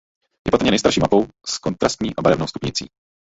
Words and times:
Je 0.47 0.51
patrně 0.51 0.71
nejstarší 0.71 0.99
mapou 0.99 1.25
s 1.45 1.57
kontrastní 1.57 2.11
barevnou 2.21 2.47
stupnicí. 2.47 2.85